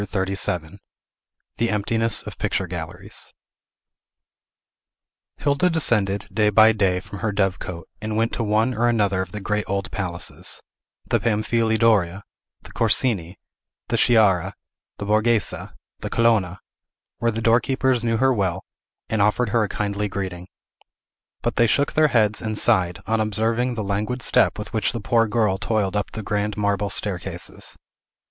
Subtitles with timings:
[0.03, 0.79] CHAPTER XXXVII
[1.57, 3.35] THE EMPTINESS OF PICTURE GALLERIES
[5.37, 9.21] Hilda descended, day by day, from her dove cote, and went to one or another
[9.21, 10.59] of the great old palaces,
[11.11, 12.23] the Pamfili Doria,
[12.63, 13.37] the Corsini,
[13.89, 14.53] the Sciarra,
[14.97, 15.53] the Borghese,
[15.99, 16.61] the Colonna,
[17.19, 18.65] where the doorkeepers knew her well,
[19.07, 20.47] and offered her a kindly greeting.
[21.43, 24.99] But they shook their heads and sighed, on observing the languid step with which the
[24.99, 27.77] poor girl toiled up the grand marble staircases.